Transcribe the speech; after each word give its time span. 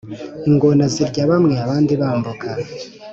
Ingona 0.49 0.83
zirya 0.93 1.23
bamwe 1.31 1.55
abandi 1.63 1.93
bambuka. 2.01 2.49